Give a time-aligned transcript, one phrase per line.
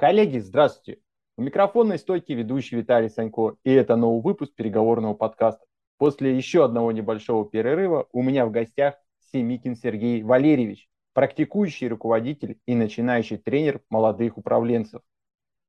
[0.00, 1.02] Коллеги, здравствуйте.
[1.36, 5.62] У микрофонной стойки ведущий Виталий Санько, и это новый выпуск переговорного подкаста.
[5.98, 8.94] После еще одного небольшого перерыва у меня в гостях
[9.30, 15.02] Семикин Сергей Валерьевич, практикующий руководитель и начинающий тренер молодых управленцев.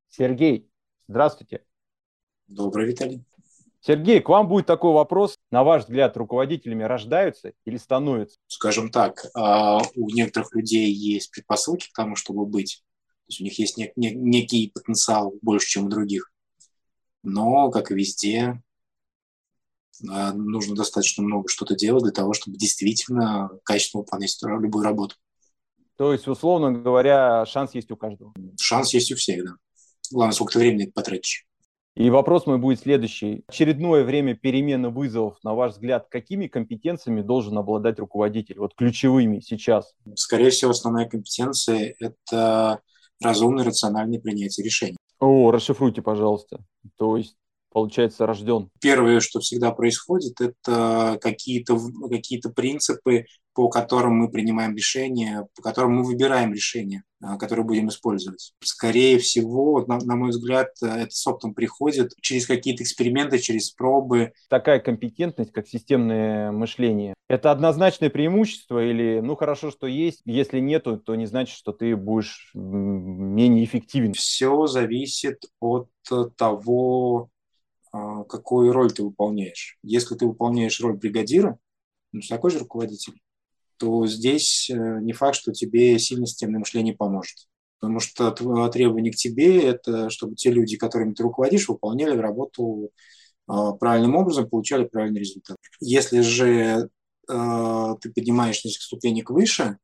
[0.07, 0.71] Сергей,
[1.09, 1.65] здравствуйте.
[2.47, 3.25] Добрый, Виталий.
[3.81, 5.37] Сергей, к вам будет такой вопрос.
[5.51, 8.39] На ваш взгляд, руководителями рождаются или становятся?
[8.47, 12.81] Скажем так, а, у некоторых людей есть предпосылки к тому, чтобы быть
[13.31, 16.31] есть у них есть нек- нек- некий потенциал больше, чем у других.
[17.23, 18.61] Но, как и везде,
[20.09, 25.15] а, нужно достаточно много что-то делать для того, чтобы действительно качественно выполнять любую работу.
[25.97, 28.33] То есть, условно говоря, шанс есть у каждого?
[28.59, 29.51] Шанс есть у всех, да.
[30.11, 31.45] Главное, сколько ты времени потратишь.
[31.95, 33.43] И вопрос мой будет следующий.
[33.47, 38.59] Очередное время перемены вызовов, на ваш взгляд, какими компетенциями должен обладать руководитель?
[38.59, 39.93] Вот ключевыми сейчас.
[40.15, 42.79] Скорее всего, основная компетенция– это
[43.21, 44.97] разумное, рациональное принятие решений.
[45.19, 46.59] О, расшифруйте, пожалуйста.
[46.97, 47.35] То есть
[47.71, 48.69] получается, рожден?
[48.79, 55.95] Первое, что всегда происходит, это какие-то какие принципы, по которым мы принимаем решения, по которым
[55.95, 58.53] мы выбираем решения, а, которые будем использовать.
[58.63, 64.31] Скорее всего, на, на мой взгляд, это с опытом приходит через какие-то эксперименты, через пробы.
[64.49, 70.97] Такая компетентность, как системное мышление, это однозначное преимущество или, ну, хорошо, что есть, если нету,
[70.97, 74.13] то не значит, что ты будешь менее эффективен?
[74.13, 75.87] Все зависит от
[76.35, 77.29] того,
[77.91, 79.77] какую роль ты выполняешь.
[79.83, 81.57] Если ты выполняешь роль бригадира,
[82.11, 83.21] ну, такой же руководитель,
[83.77, 87.47] то здесь э, не факт, что тебе сильно системное мышление поможет.
[87.79, 88.31] Потому что
[88.69, 92.91] требование к тебе– это чтобы те люди, которыми ты руководишь, выполняли работу
[93.47, 95.57] а, правильным образом, получали правильный результат.
[95.79, 96.89] Если же
[97.27, 99.77] э, ты поднимаешь несколько ступенек выше,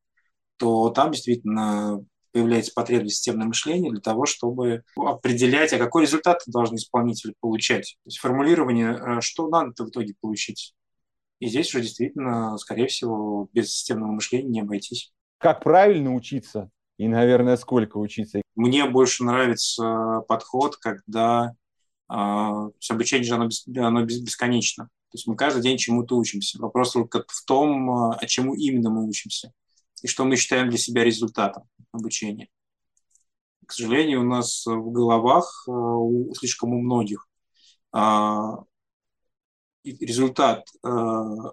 [0.58, 2.04] то там действительно
[2.38, 7.96] появляется потребность системного мышления для того, чтобы определять, а какой результат должны исполнители получать.
[8.04, 10.74] То есть формулирование, э, что надо в итоге получить.
[11.40, 15.12] И здесь уже действительно, скорее всего, без системного мышления не обойтись.
[15.38, 16.70] Как правильно учиться?
[16.96, 18.40] И, наверное, сколько учиться?
[18.54, 21.54] Мне больше нравится подход, когда
[22.08, 24.84] э, обучение же оно, оно бесконечно.
[24.84, 26.60] То есть мы каждый день чему-то учимся.
[26.60, 29.52] Вопрос только в том, а, а чему именно мы учимся
[30.02, 32.48] и что мы считаем для себя результатом обучения.
[33.66, 37.28] К сожалению, у нас в головах, э, у, слишком у многих,
[37.92, 38.64] а,
[39.84, 40.88] результат э,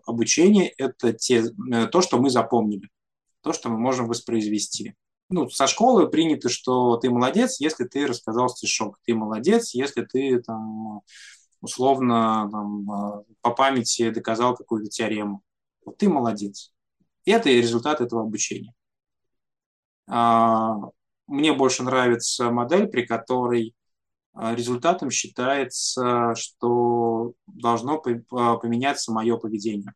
[0.06, 2.90] обучения– это те, э, то, что мы запомнили,
[3.42, 4.96] то, что мы можем воспроизвести.
[5.30, 10.42] Ну, со школы принято, что ты молодец, если ты рассказал стишок, ты молодец, если ты
[10.42, 11.02] там,
[11.62, 15.42] условно там, по памяти доказал какую-то теорему.
[15.84, 16.72] Вот ты молодец.
[17.26, 18.74] Это и результат этого обучения.
[20.08, 20.76] А,
[21.28, 23.74] мне больше нравится модель, при которой
[24.34, 29.94] а, результатом считается, что должно а, поменяться мое поведение,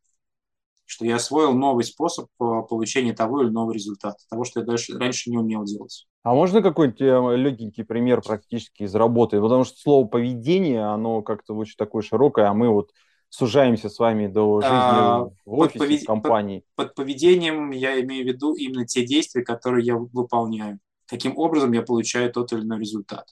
[0.86, 5.30] что я освоил новый способ получения того или иного результата, того, что я дальше, раньше
[5.30, 6.08] не умел делать.
[6.24, 9.40] А можно какой-нибудь э, легенький пример практически из работы?
[9.40, 12.92] Потому что слово поведение, оно как-то очень такое широкое, а мы вот
[13.30, 16.02] сужаемся с вами до жизни а, в офисе, повед...
[16.02, 16.64] в компании?
[16.76, 20.80] Под, под поведением я имею в виду именно те действия, которые я выполняю.
[21.06, 23.26] Каким образом я получаю тот или иной результат.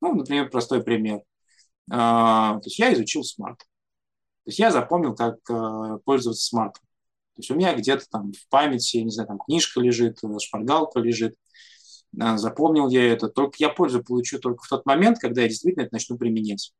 [0.00, 1.20] Ну, например, простой пример.
[1.90, 3.58] А, то есть я изучил смарт.
[3.58, 6.82] То есть я запомнил, как а, пользоваться смартом.
[7.34, 11.34] То есть у меня где-то там в памяти, не знаю, там книжка лежит, шпаргалка лежит.
[12.18, 13.28] А, запомнил я это.
[13.28, 16.72] Только я пользу получу только в тот момент, когда я действительно это начну применять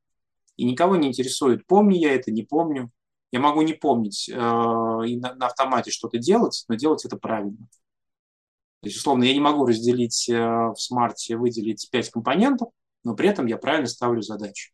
[0.60, 2.90] и никого не интересует, помню я это, не помню.
[3.32, 7.56] Я могу не помнить э, и на, на автомате что-то делать, но делать это правильно.
[7.56, 12.68] То есть, условно, я не могу разделить э, в смарте, выделить пять компонентов,
[13.04, 14.72] но при этом я правильно ставлю задачу.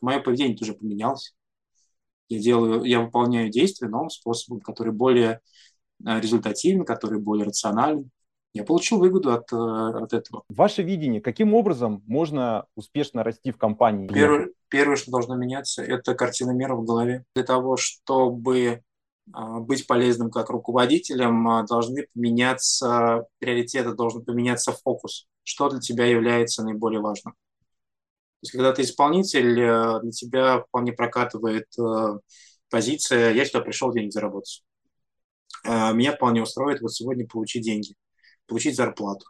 [0.00, 1.36] Мое поведение тоже поменялось.
[2.28, 5.40] Я, делаю, я выполняю действия новым способом, который более
[6.04, 8.10] э, результативен, который более рационален.
[8.54, 10.44] Я получил выгоду от, э, от этого.
[10.50, 14.08] Ваше видение, каким образом можно успешно расти в компании?
[14.08, 17.24] Первое, первое, что должно меняться, это картина мира в голове.
[17.34, 18.82] Для того, чтобы
[19.32, 25.26] а, быть полезным как руководителем, а, должны поменяться приоритеты, должен поменяться фокус.
[25.44, 27.32] Что для тебя является наиболее важным?
[27.32, 32.18] То есть, когда ты исполнитель, э, для тебя вполне прокатывает э,
[32.68, 34.62] позиция «я сюда пришел денег заработать».
[35.64, 37.94] Меня вполне устроит вот сегодня получить деньги
[38.46, 39.26] получить зарплату.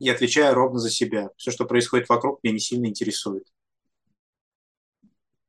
[0.00, 1.30] И отвечаю ровно за себя.
[1.36, 3.44] Все, что происходит вокруг, меня не сильно интересует.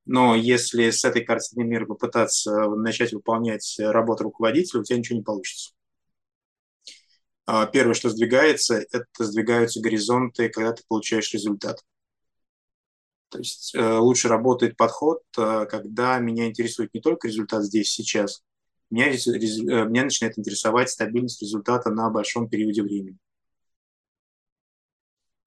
[0.06, 5.24] Но если с этой картины мира попытаться начать выполнять работу руководителя, у тебя ничего не
[5.24, 5.72] получится.
[7.46, 11.84] а, первое, что сдвигается, это сдвигаются горизонты, когда ты получаешь результат.
[13.30, 18.44] То есть э, лучше работает подход, э, когда меня интересует не только результат здесь, сейчас,
[18.90, 23.18] меня, э, меня начинает интересовать стабильность результата на большом периоде времени.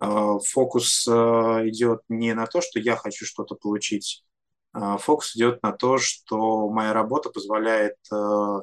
[0.02, 1.10] Э, фокус э,
[1.68, 4.24] идет не на то, что я хочу что-то получить,
[4.72, 8.60] а фокус идет на то, что моя работа позволяет э,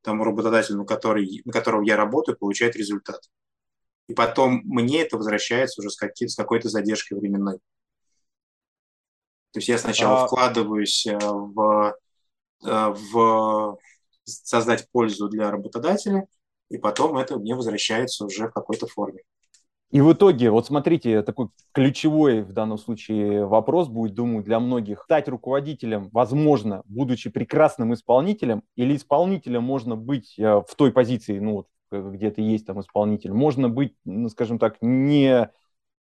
[0.00, 3.20] тому работодателю, на, который, на которого я работаю, получать результат.
[4.06, 7.58] И потом мне это возвращается уже с, какой- с какой-то задержкой временной.
[9.52, 10.26] То есть я сначала а...
[10.26, 11.94] вкладываюсь в,
[12.62, 13.78] в
[14.28, 16.26] создать пользу для работодателя,
[16.70, 19.22] и потом это мне возвращается уже в какой-то форме.
[19.90, 25.02] И в итоге, вот смотрите, такой ключевой в данном случае вопрос будет, думаю, для многих.
[25.04, 31.66] Стать руководителем, возможно, будучи прекрасным исполнителем, или исполнителем можно быть э, в той позиции, ну,
[31.90, 35.50] где ты есть там исполнитель, можно быть, ну, скажем так, не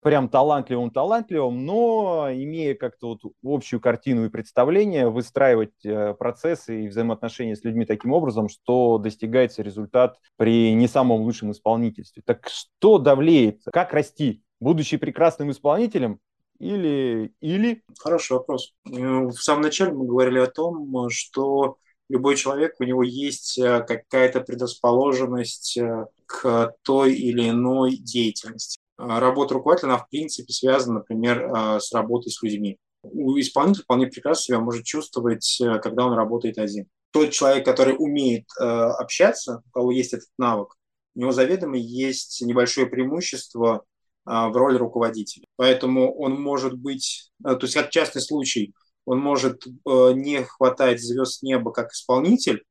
[0.05, 7.55] прям талантливым-талантливым, но имея как-то вот общую картину и представление, выстраивать э, процессы и взаимоотношения
[7.55, 12.21] с людьми таким образом, что достигается результат при не самом лучшем исполнительстве.
[12.23, 13.63] Так что давлеет?
[13.73, 14.43] Как расти?
[14.59, 16.19] Будучи прекрасным исполнителем
[16.59, 17.33] или...
[17.41, 17.81] или...
[17.97, 18.75] Хороший вопрос.
[18.83, 21.77] Ну, в самом начале мы говорили о том, что
[22.09, 28.77] любой человек, у него есть э, какая-то предрасположенность э, к той или иной деятельности.
[28.97, 32.79] А, работа руководителя, она в принципе связана, например, а, с работой с людьми.
[33.03, 36.87] У исполнителя вполне прекрасно себя может чувствовать, э, когда он работает один.
[37.11, 40.75] Тот человек, который умеет э, общаться, у кого есть этот навык,
[41.15, 43.85] у него заведомо есть небольшое преимущество
[44.25, 45.45] а, в роли руководителя.
[45.55, 48.73] Поэтому он может быть, э, то есть как частный случай,
[49.05, 52.63] он может не хватать звезд неба как исполнитель,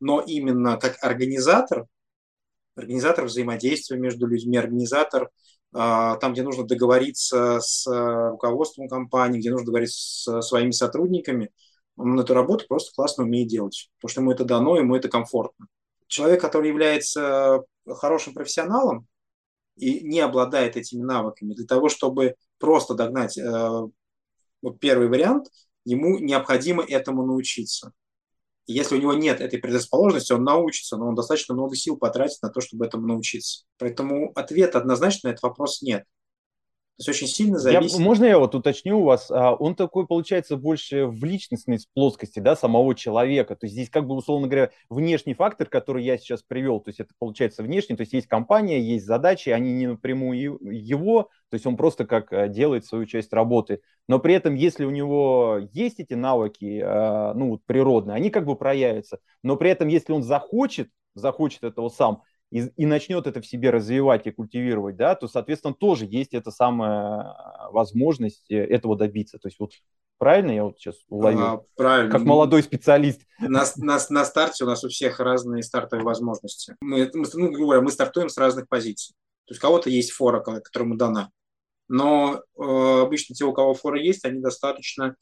[0.00, 1.84] но именно как организатор,
[2.76, 5.30] организатор взаимодействия между людьми, организатор
[5.72, 11.50] а, там, где нужно договориться с э, руководством компании, где нужно договориться с своими сотрудниками,
[11.96, 15.66] он эту работу просто классно умеет делать, потому что ему это дано, ему это комфортно.
[16.06, 19.08] Человек, который является хорошим профессионалом
[19.76, 23.80] и не обладает этими навыками, для того, чтобы просто догнать э,
[24.62, 25.48] вот первый вариант,
[25.84, 27.92] ему необходимо этому научиться
[28.66, 32.50] если у него нет этой предрасположенности, он научится, но он достаточно много сил потратит на
[32.50, 33.64] то, чтобы этому научиться.
[33.78, 36.04] Поэтому ответ однозначно на этот вопрос нет.
[36.96, 37.98] То есть очень сильно зависит.
[37.98, 39.28] Я, можно я вот уточню у вас?
[39.28, 43.56] А, он такой, получается, больше в личностной плоскости да, самого человека.
[43.56, 47.00] То есть здесь, как бы, условно говоря, внешний фактор, который я сейчас привел, то есть
[47.00, 51.66] это получается внешний, то есть есть компания, есть задачи, они не напрямую его, то есть
[51.66, 53.80] он просто как а, делает свою часть работы.
[54.06, 58.54] Но при этом, если у него есть эти навыки, а, ну, природные, они как бы
[58.54, 59.18] проявятся.
[59.42, 62.22] Но при этом, если он захочет, захочет этого сам,
[62.54, 66.52] и, и начнет это в себе развивать и культивировать, да, то, соответственно, тоже есть эта
[66.52, 69.40] самая а, возможность э, этого добиться.
[69.40, 69.72] То есть вот
[70.18, 71.40] правильно я вот сейчас уловил?
[71.40, 72.12] А, правильно.
[72.12, 73.22] Как молодой специалист.
[73.40, 76.76] На, на, на старте у нас у всех разные стартовые возможности.
[76.80, 79.16] Мы, ну, говоря, мы стартуем с разных позиций.
[79.46, 81.30] То есть у кого-то есть фора, которому дана.
[81.88, 82.62] Но э,
[83.02, 85.16] обычно те, у кого фора есть, они достаточно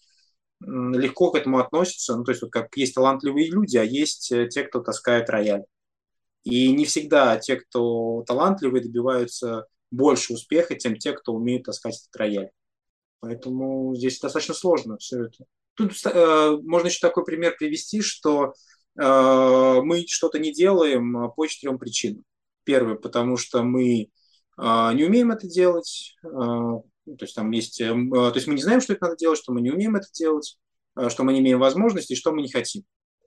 [0.61, 2.14] легко к этому относятся.
[2.14, 5.64] Ну, то есть вот как есть талантливые люди, а есть э, те, кто таскает рояль.
[6.44, 12.16] И не всегда те, кто талантливые, добиваются больше успеха, чем те, кто умеет таскать этот
[12.16, 12.50] рояль.
[13.20, 15.44] Поэтому здесь достаточно сложно все это.
[15.75, 18.54] Тут э, можно еще такой пример привести, что
[19.00, 22.25] э, мы что-то не делаем по четырем причинам.
[22.64, 26.16] Первое, потому что мы э, не умеем это делать.
[26.25, 26.82] Э, то
[27.20, 29.61] есть там есть, э, то есть мы не знаем, что это надо делать, что мы
[29.61, 30.58] не умеем это делать,
[30.96, 32.82] э, что мы не имеем возможности, что мы не хотим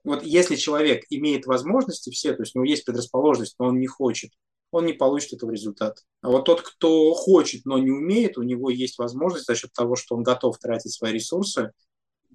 [0.06, 3.88] вот если человек имеет возможности все, то есть у него есть предрасположенность, но он не
[3.88, 4.30] хочет,
[4.70, 6.00] он не получит этого результата.
[6.22, 9.96] А вот тот, кто хочет, но не умеет, у него есть возможность за счет того,
[9.96, 11.72] что он готов тратить свои ресурсы,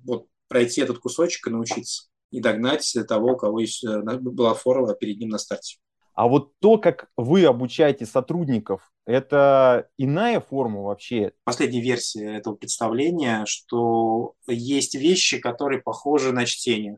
[0.04, 4.94] вот пройти этот кусочек и научиться, и догнать того, у кого есть, э, была фора
[4.94, 5.78] перед ним на старте.
[6.14, 11.32] А вот то, как вы обучаете сотрудников, это иная форма вообще?
[11.46, 16.98] Последняя версия этого представления, что есть вещи, которые похожи на чтение.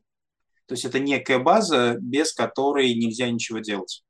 [0.65, 4.03] То есть это некая база, без которой нельзя ничего делать.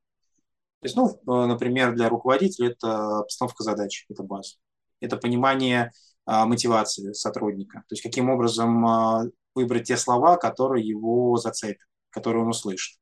[0.79, 4.55] То есть, ну, э, например, для руководителя это постановка задач, это база.
[4.99, 5.91] Это понимание
[6.25, 7.79] а, мотивации сотрудника.
[7.87, 9.23] То есть каким образом а,
[9.55, 12.99] выбрать те слова, которые его зацепят, которые он услышит.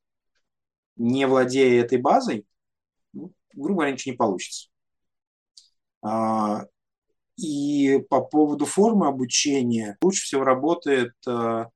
[0.96, 2.46] Не владея этой базой,
[3.14, 4.70] ну, грубо говоря, ничего не получится.
[6.02, 6.66] А,
[7.38, 11.70] и по поводу формы обучения лучше всего работает а,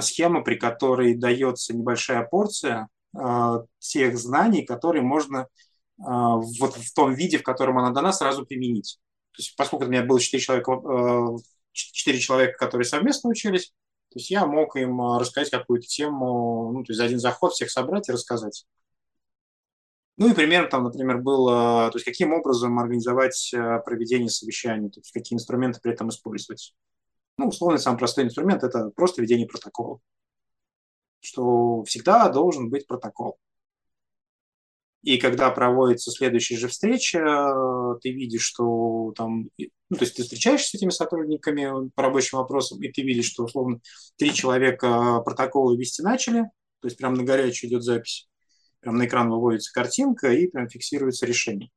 [0.00, 5.48] схема, при которой дается небольшая порция а, тех знаний, которые можно
[5.96, 8.98] вот в том виде, в котором она дана, сразу применить.
[9.30, 10.72] То есть, поскольку у меня было 4 человека,
[11.72, 13.68] 4 человека, которые совместно учились,
[14.10, 17.70] то есть я мог им рассказать какую-то тему, ну, то есть за один заход всех
[17.70, 18.66] собрать и рассказать.
[20.16, 23.52] Ну и пример там, например, был, то есть каким образом организовать
[23.84, 26.74] проведение совещаний, то есть какие инструменты при этом использовать.
[27.36, 30.00] Ну, условно, самый простой инструмент– это просто ведение протокола,
[31.20, 33.38] что всегда должен быть протокол.
[35.02, 37.18] И когда проводится следующая же встреча,
[38.00, 42.82] ты видишь, что там, ну, то есть ты встречаешься с этими сотрудниками по рабочим вопросам,
[42.82, 43.80] и ты видишь, что, условно,
[44.16, 46.44] три человека протоколы вести начали,
[46.80, 48.30] то есть прям на горячую идет запись,
[48.80, 51.70] прям на экран выводится картинка и прям фиксируется решение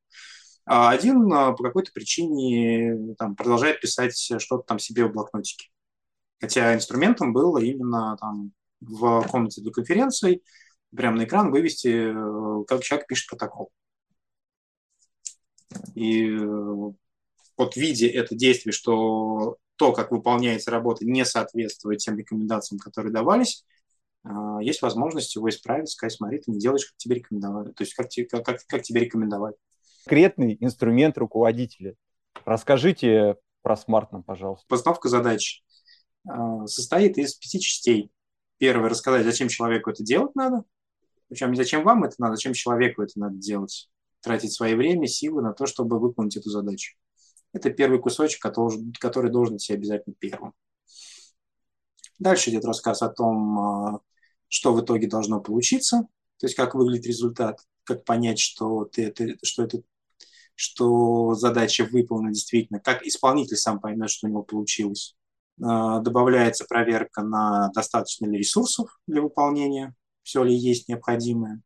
[0.67, 5.69] а один а, по какой-то причине там, продолжает писать что-то там себе в блокнотике.
[6.41, 10.43] Хотя инструментом было именно там, в комнате для конференций
[10.95, 13.71] прямо на экран вывести, э, как человек пишет протокол.
[15.95, 16.91] И э,
[17.57, 23.63] вот видя это действие, что то, как выполняется работа, не соответствует тем рекомендациям, которые давались,
[24.23, 27.71] а, есть возможность его исправить, сказать, смотри, ты не делаешь, как тебе рекомендовали.
[27.71, 29.55] То есть как, как, как, как тебе рекомендовали
[30.07, 31.95] конкретный инструмент руководителя.
[32.45, 34.65] Расскажите про смарт нам, пожалуйста.
[34.69, 35.63] Постановка задач
[36.25, 38.09] а, состоит из пяти частей.
[38.57, 40.63] Первое– рассказать, зачем человеку это делать надо.
[41.27, 43.89] Причем не зачем вам это надо, зачем человеку это надо делать.
[44.21, 46.95] Тратить свое время, силы на то, чтобы выполнить эту задачу.
[47.51, 50.53] Это первый кусочек, который, должен быть обязательно первым.
[52.17, 53.99] Дальше идет рассказ о том, а,
[54.47, 59.35] что в итоге должно получиться, то есть как выглядит результат, как понять, что, ты это,
[59.43, 59.81] что это
[60.57, 65.15] что задача выполнена действительно, как исполнитель сам поймет, что у него получилось.
[65.63, 71.61] А, добавляется проверка на достаточно ли ресурсов для выполнения, все ли есть необходимое,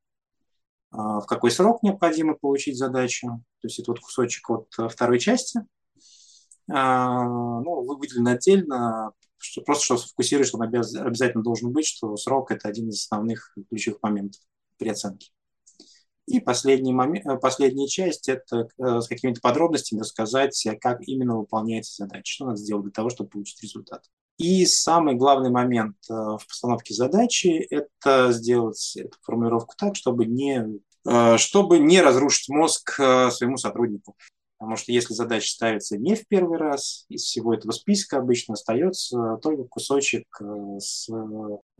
[0.91, 3.27] а, в какой срок необходимо получить задачу.
[3.61, 5.61] То есть это вот кусочек от второй части.
[6.69, 9.13] А, ну, выделен отдельно,
[9.65, 14.03] просто что сфокусируешь, что он обязательно должен быть, что срок– это один из основных ключевых
[14.03, 14.41] моментов
[14.77, 15.31] при оценке.
[16.31, 21.37] И последний момент, э, последняя часть– это э, с какими-то подробностями рассказать, э, как именно
[21.37, 24.05] выполняется задача, что надо сделать для того, чтобы получить результат.
[24.37, 30.79] И самый главный момент в постановке задачи– это сделать эту формулировку так, чтобы не,
[31.37, 34.15] чтобы не разрушить мозг своему сотруднику.
[34.57, 39.37] Потому что если задача ставится не в первый раз, из всего этого списка обычно остается
[39.43, 40.25] только кусочек
[40.79, 41.07] с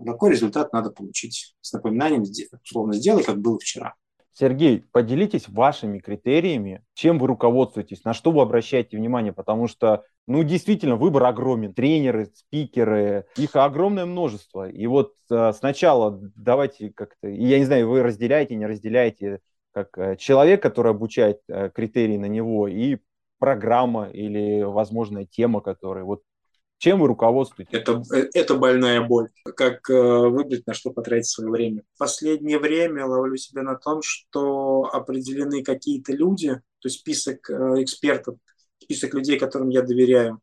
[0.05, 1.55] какой результат надо получить.
[1.61, 2.23] С напоминанием,
[2.63, 3.95] условно, сделай, как было вчера.
[4.33, 10.43] Сергей, поделитесь вашими критериями, чем вы руководствуетесь, на что вы обращаете внимание, потому что, ну,
[10.43, 11.73] действительно, выбор огромен.
[11.73, 14.69] Тренеры, спикеры, их огромное множество.
[14.69, 19.39] И вот э, сначала давайте как-то, я не знаю, вы разделяете, не разделяете,
[19.73, 22.97] как э, человек, который обучает э, критерии на него, и
[23.39, 26.21] программа или, возможная тема, которая вот
[26.81, 27.71] чем вы руководствуетесь?
[27.71, 28.01] Это,
[28.33, 29.29] это больная боль.
[29.55, 31.83] Как э, выбрать, на что потратить свое время.
[31.93, 37.83] В последнее время ловлю себя на том, что определены какие-то люди, то есть список э,
[37.83, 38.37] экспертов,
[38.79, 40.39] список людей, которым я доверяю.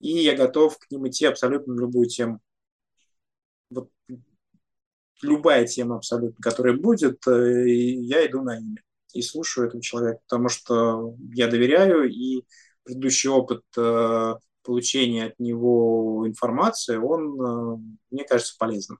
[0.00, 2.40] И я готов к ним идти абсолютно на любую тему.
[3.70, 3.90] Вот
[5.22, 8.82] любая тема абсолютно, которая будет, э, я иду на имя
[9.12, 12.42] и слушаю этого человека, потому что я доверяю, и
[12.82, 17.76] предыдущий опыт э, получения от него информации, он, э,
[18.10, 18.98] мне кажется, полезным.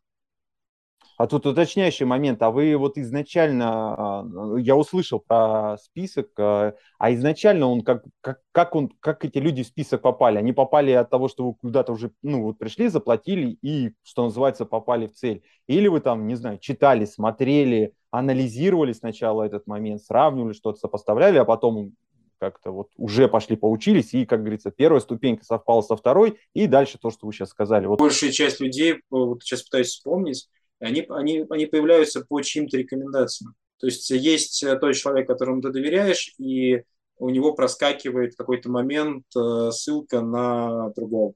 [1.16, 2.42] А тут уточняющий момент.
[2.42, 8.40] А вы вот изначально, а, я услышал про список, а, а изначально он как, как,
[8.50, 10.38] как, он, как эти люди в список попали?
[10.38, 14.64] Они попали от того, что вы куда-то уже, ну вот пришли, заплатили и, что называется,
[14.66, 15.44] попали в цель?
[15.68, 21.44] Или вы там, не знаю, читали, смотрели, анализировали сначала этот момент, сравнивали что-то, сопоставляли, а
[21.44, 21.94] потом
[22.38, 26.98] как-то вот уже пошли поучились, и, как говорится, первая ступенька совпала со второй, и дальше
[26.98, 27.86] то, что вы сейчас сказали.
[27.86, 27.98] Вот.
[27.98, 30.48] Большая часть людей, вот сейчас пытаюсь вспомнить,
[30.78, 33.54] они, они, они появляются по чьим-то рекомендациям.
[33.78, 36.82] То есть есть тот человек, которому ты доверяешь, и
[37.18, 41.34] у него проскакивает в какой-то момент э, ссылка на другого.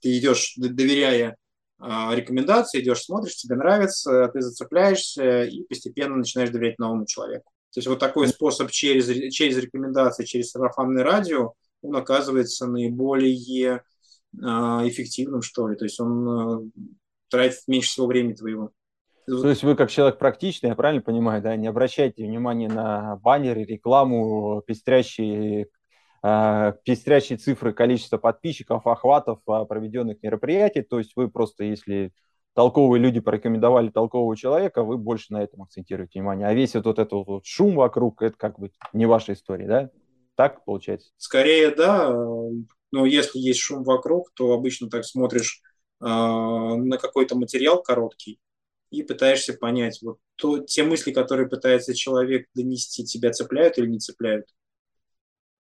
[0.00, 1.36] Ты идешь, доверяя
[1.80, 7.52] э, рекомендации, идешь, смотришь, тебе нравится, ты зацепляешься и постепенно начинаешь доверять новому человеку.
[7.76, 11.52] То есть вот такой способ через, через рекомендации, через сарафанное радио,
[11.82, 15.76] он оказывается наиболее э, эффективным, что ли.
[15.76, 16.70] То есть он э,
[17.28, 18.70] тратит меньше всего времени твоего.
[19.26, 23.64] То есть вы как человек практичный, я правильно понимаю, да, не обращайте внимания на баннеры,
[23.64, 25.66] рекламу, пестрящие,
[26.22, 30.80] э, пестрящие цифры количества подписчиков, охватов проведенных мероприятий.
[30.80, 32.14] То есть вы просто, если
[32.56, 36.48] толковые люди порекомендовали толкового человека, вы больше на этом акцентируете внимание.
[36.48, 39.90] А весь вот этот вот шум вокруг, это как бы не ваша история, да?
[40.36, 41.10] Так получается?
[41.18, 42.10] Скорее, да.
[42.92, 45.60] Но если есть шум вокруг, то обычно так смотришь
[46.00, 48.40] э, на какой-то материал короткий
[48.90, 53.98] и пытаешься понять, вот то, те мысли, которые пытается человек донести, тебя цепляют или не
[53.98, 54.46] цепляют.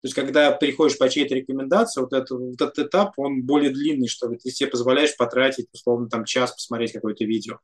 [0.01, 4.08] То есть, когда приходишь по чьей-то рекомендации, вот, это, вот этот этап, он более длинный,
[4.08, 4.27] что.
[4.29, 7.60] Ты себе позволяешь потратить, условно, там час посмотреть какое-то видео.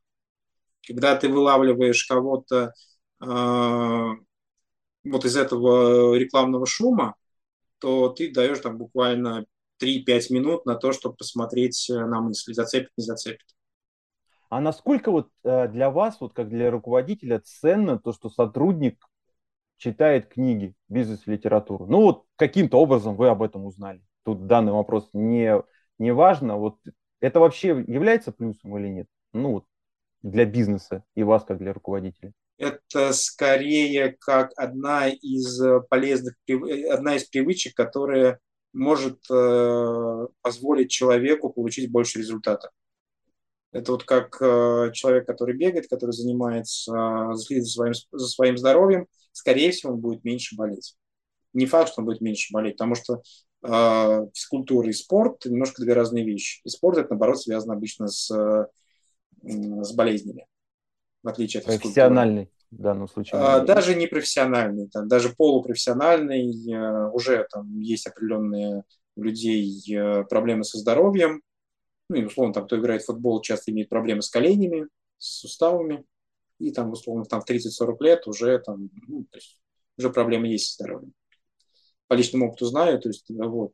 [0.86, 2.74] Когда ты вылавливаешь кого-то
[3.20, 7.16] э, вот из этого рекламного шума,
[7.80, 9.44] то ты даешь там буквально
[9.82, 13.46] 3-5 минут на то, чтобы посмотреть э, на мысли, зацепит, не зацепит.
[14.48, 19.07] А насколько вот э, для вас, вот как для руководителя, ценно то, что сотрудник
[19.78, 21.86] читает книги, бизнес-литературу.
[21.86, 24.02] Ну вот каким-то образом вы об этом узнали.
[24.24, 25.54] Тут данный вопрос не,
[25.98, 26.56] не важно.
[26.56, 26.78] Вот
[27.20, 29.06] это вообще является плюсом или нет?
[29.32, 29.64] Ну вот
[30.22, 32.32] для бизнеса и вас как для руководителя.
[32.58, 36.34] Это скорее как одна из полезных,
[36.90, 38.40] одна из привычек, которая
[38.72, 42.70] может э, позволить человеку получить больше результата.
[43.70, 48.56] Это вот как э, человек, который бегает, который занимается, э, следит за своим, за своим
[48.56, 50.96] здоровьем, скорее всего, он будет меньше болеть.
[51.52, 53.22] Не факт, что он будет меньше болеть, потому что
[53.62, 56.60] э, физкультура и спорт– немножко две разные вещи.
[56.64, 58.66] И спорт– это, наоборот, связано обычно с, э,
[59.42, 60.46] с болезнями,
[61.22, 61.92] в отличие от физкультуры.
[61.92, 63.40] Профессиональный в данном случае?
[63.40, 66.72] А, даже не профессиональный, там, даже полупрофессиональный.
[66.72, 68.84] Э, уже там есть определенные
[69.16, 71.42] у людей э, проблемы со здоровьем,
[72.08, 74.88] ну и, условно, там, кто играет в футбол, часто имеет проблемы с коленями,
[75.18, 76.04] с суставами,
[76.58, 79.60] и там, условно, там в 30-40 лет уже там, ну, то есть,
[79.96, 81.12] уже проблемы есть с здоровьем.
[82.06, 83.72] По личному опыту знаю, то есть, вот.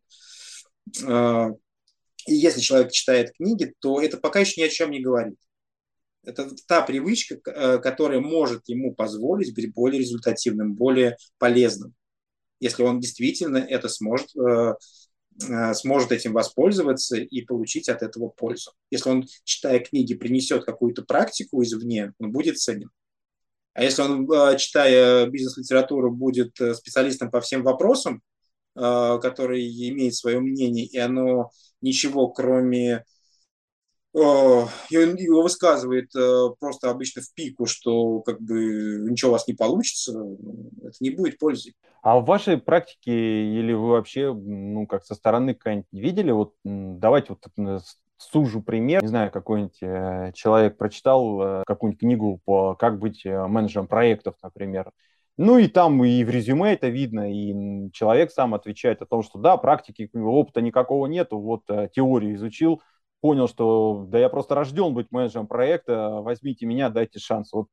[1.06, 1.50] А,
[2.26, 5.38] и если человек читает книги, то это пока еще ни о чем не говорит.
[6.22, 11.94] Это та привычка, э, которая может ему позволить быть более результативным, более полезным.
[12.60, 14.74] Если он действительно это сможет Э,
[15.74, 18.72] сможет этим воспользоваться и получить от этого пользу.
[18.90, 22.90] Если он, читая книги, принесет какую-то практику извне, он будет ценен.
[23.72, 28.22] А если он, э, читая бизнес-литературу, будет э, специалистом по всем вопросам,
[28.76, 33.04] который имеет свое мнение, и оно ничего, кроме
[34.14, 36.12] его высказывает
[36.60, 40.12] просто обычно в пику, что как бы ничего у вас не получится,
[40.82, 41.72] это не будет пользы.
[42.02, 45.58] А в вашей практике или вы вообще, ну, как со стороны
[45.90, 47.40] видели, вот давайте вот
[48.18, 53.46] сужу пример, не знаю, какой-нибудь э, человек прочитал э, какую-нибудь книгу по как быть э,
[53.46, 54.90] менеджером проектов, например,
[55.36, 59.38] ну и там и в резюме это видно, и человек сам отвечает о том, что
[59.38, 62.80] да, практики, опыта никакого нету, вот теорию изучил,
[63.20, 67.52] понял, что да я просто рожден быть менеджером проекта, возьмите меня, дайте шанс.
[67.52, 67.68] Вот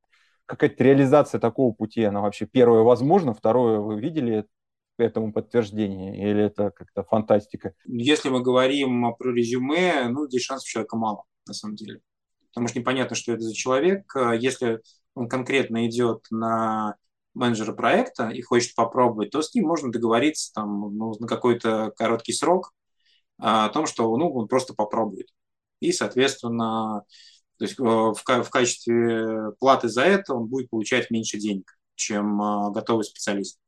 [0.45, 4.45] какая-то реализация такого пути, она вообще первое возможно, второе вы видели
[4.97, 7.73] этому подтверждение, или это как-то фантастика?
[7.85, 12.01] Если мы говорим про резюме, ну, здесь шансов человека мало, на самом деле.
[12.49, 14.13] Потому что непонятно, что это за человек.
[14.37, 14.81] Если
[15.15, 16.97] он конкретно идет на
[17.33, 22.33] менеджера проекта и хочет попробовать, то с ним можно договориться там, ну, на какой-то короткий
[22.33, 22.73] срок
[23.41, 25.27] о том, что ну, он просто попробует
[25.81, 27.03] и, соответственно,
[27.57, 32.41] то есть э, в, в качестве платы за это он будет получать меньше денег, чем
[32.41, 33.59] э, готовый специалист.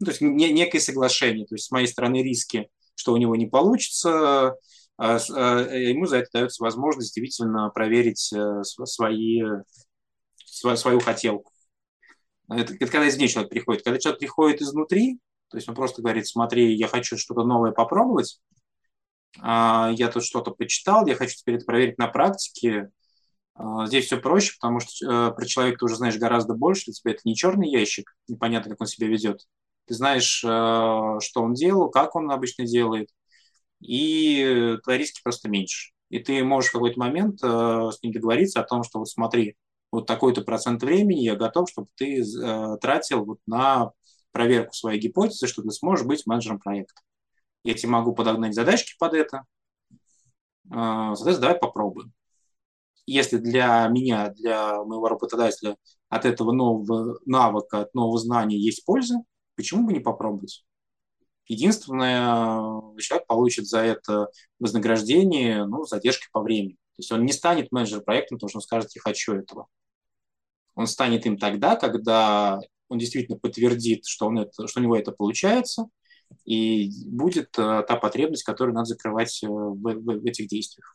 [0.00, 3.36] Ну, то есть не, некое соглашение, то есть с моей стороны риски, что у него
[3.36, 4.56] не получится,
[4.98, 9.42] а ему за это дается возможность действительно проверить э, свои,
[10.44, 11.52] свою хотелку.
[12.50, 13.84] Это, это когда извне человек приходит.
[13.84, 18.40] Когда человек приходит изнутри, то есть он просто говорит, смотри, я хочу что-то новое попробовать,
[18.40, 18.49] а,
[19.36, 22.90] я тут что-то почитал, я хочу теперь это проверить на практике.
[23.60, 26.94] А, здесь все проще, потому что э, про человека ты уже знаешь гораздо больше, для
[26.94, 29.46] тебя это не черный ящик, непонятно, как он себя ведет.
[29.86, 33.10] Ты знаешь, э, что он делал, как он обычно делает,
[33.80, 35.92] и твои риски просто меньше.
[36.08, 39.56] И ты можешь в какой-то момент э, с ним договориться о том, что вот смотри,
[39.92, 42.24] вот такой-то процент времени я готов, чтобы ты
[42.80, 43.90] тратил вот на
[44.32, 47.02] проверку своей гипотезы, что ты сможешь быть менеджером проекта.
[47.62, 49.44] Я тебе могу подогнать задачки под это.
[50.70, 52.12] А, соответственно, давай попробуем.
[53.06, 55.76] Если для меня, для моего работодателя
[56.08, 59.16] от этого нового навыка, от нового знания есть польза,
[59.56, 60.64] почему бы не попробовать?
[61.46, 64.28] Единственное, человек получит за это
[64.60, 66.74] вознаграждение, ну, задержкой по времени.
[66.74, 69.66] То есть он не станет менеджером проекта, потому что он скажет, я хочу этого.
[70.76, 75.10] Он станет им тогда, когда он действительно подтвердит, что, он это, что у него это
[75.10, 75.88] получается,
[76.44, 80.94] и будет э, та потребность, которую надо закрывать э, в, этих действиях.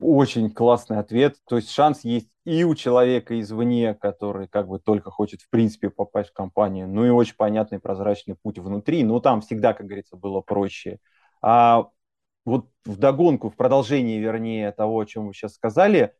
[0.00, 1.36] Очень классный ответ.
[1.48, 5.90] То есть шанс есть и у человека извне, который как бы только хочет в принципе
[5.90, 9.04] попасть в компанию, ну и очень понятный прозрачный путь внутри.
[9.04, 10.98] Но там всегда, как говорится, было проще.
[11.40, 11.88] А
[12.44, 16.14] вот в догонку, в продолжении, вернее, того, о чем вы сейчас сказали,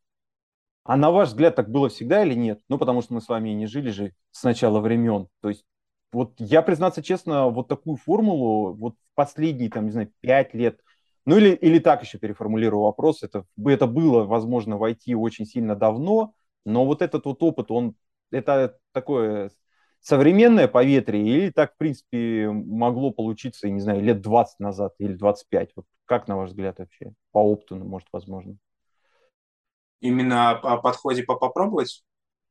[0.84, 2.60] а на ваш взгляд так было всегда или нет?
[2.68, 5.28] Ну, потому что мы с вами не жили же с начала времен.
[5.40, 5.64] То есть
[6.12, 10.80] вот я, признаться честно, вот такую формулу вот последние, там, не знаю, пять лет–
[11.24, 13.22] ну или, или так еще переформулирую вопрос.
[13.22, 17.94] Это, это было, возможно, войти очень сильно давно, но вот этот вот опыт, он
[18.30, 19.50] это такое
[20.00, 25.70] современное поветрие или так, в принципе, могло получиться, не знаю, лет 20 назад или 25?
[25.76, 27.12] Вот как, на ваш взгляд, вообще?
[27.30, 28.56] По опыту, ну, может, возможно.
[30.00, 32.02] Именно о подходе по попробовать?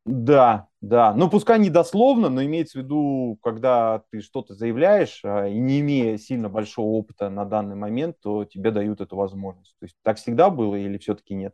[0.06, 1.14] Да, да.
[1.14, 5.80] Ну, пускай не дословно, но имеется в виду, когда ты что-то заявляешь, а, и не
[5.82, 9.76] имея сильно большого опыта на данный момент, то тебе дают эту возможность.
[9.80, 11.54] То есть так всегда было или все-таки нет?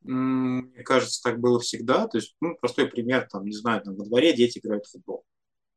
[0.00, 2.08] Мне кажется, так было всегда.
[2.08, 5.24] То есть, ну, простой пример, там, не знаю, там, во дворе дети играют в футбол.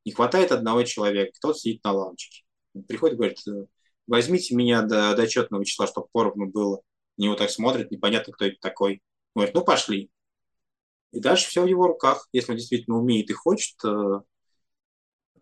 [0.04, 2.44] Не хватает одного человека, кто-то сидит на лавочке.
[2.88, 3.66] приходит, говорит, «Э,
[4.08, 6.82] возьмите меня до, до отчетного числа, чтобы поровну было.
[7.18, 9.02] Не вот так смотрит, непонятно, кто это такой.
[9.36, 10.10] Говорит, ну, пошли.
[11.12, 12.28] И дальше все в его руках.
[12.32, 14.20] Если он действительно умеет и хочет, э,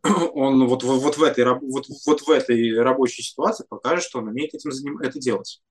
[0.33, 4.27] он вот, вот, вот, в, этой, вот, вот в этой рабочей ситуации покажет, что он
[4.27, 5.61] умеет этим заним, это делать.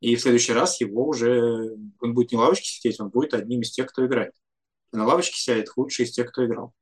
[0.00, 3.70] И в следующий раз его уже, он будет не лавочке сидеть, он будет одним из
[3.70, 4.34] тех, кто играет.
[4.92, 6.74] И на лавочке сядет худший из тех, кто играл.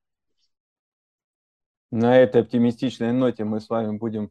[1.90, 4.31] На этой оптимистичной ноте мы с вами будем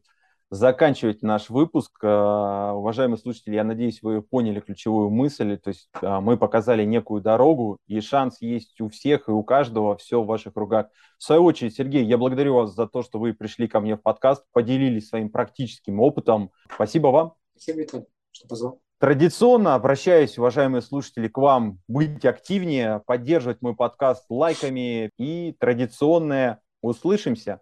[0.50, 1.92] заканчивать наш выпуск.
[2.02, 5.56] А, уважаемые слушатели, я надеюсь, вы поняли ключевую мысль.
[5.56, 9.96] То есть а, мы показали некую дорогу, и шанс есть у всех и у каждого,
[9.96, 10.88] все в ваших руках.
[11.18, 14.02] В свою очередь, Сергей, я благодарю вас за то, что вы пришли ко мне в
[14.02, 16.50] подкаст, поделились своим практическим опытом.
[16.72, 17.34] Спасибо вам.
[17.52, 18.80] Спасибо, Виталий, что позвал.
[18.98, 27.58] Традиционно обращаюсь, уважаемые слушатели, к вам быть активнее, поддерживать мой подкаст лайками и традиционное «Услышимся».